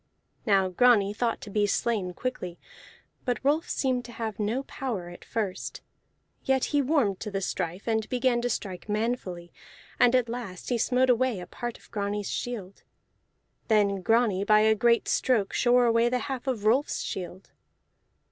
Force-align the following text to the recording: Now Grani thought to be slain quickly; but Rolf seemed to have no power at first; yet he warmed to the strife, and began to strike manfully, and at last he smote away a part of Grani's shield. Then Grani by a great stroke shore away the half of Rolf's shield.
Now 0.47 0.67
Grani 0.67 1.13
thought 1.13 1.41
to 1.41 1.51
be 1.51 1.67
slain 1.67 2.15
quickly; 2.15 2.57
but 3.23 3.37
Rolf 3.43 3.69
seemed 3.69 4.03
to 4.05 4.11
have 4.13 4.39
no 4.39 4.63
power 4.63 5.09
at 5.09 5.23
first; 5.23 5.81
yet 6.43 6.65
he 6.73 6.81
warmed 6.81 7.19
to 7.19 7.29
the 7.29 7.39
strife, 7.39 7.87
and 7.87 8.09
began 8.09 8.41
to 8.41 8.49
strike 8.49 8.89
manfully, 8.89 9.53
and 9.99 10.15
at 10.15 10.27
last 10.27 10.69
he 10.69 10.77
smote 10.79 11.11
away 11.11 11.39
a 11.39 11.45
part 11.45 11.77
of 11.77 11.91
Grani's 11.91 12.31
shield. 12.31 12.81
Then 13.67 14.01
Grani 14.01 14.43
by 14.43 14.61
a 14.61 14.73
great 14.73 15.07
stroke 15.07 15.53
shore 15.53 15.85
away 15.85 16.09
the 16.09 16.17
half 16.17 16.47
of 16.47 16.65
Rolf's 16.65 17.03
shield. 17.03 17.51